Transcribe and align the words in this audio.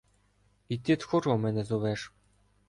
І 0.69 0.77
ти 0.77 0.95
тхором 0.95 1.41
мене 1.41 1.63
зовеш! 1.63 2.13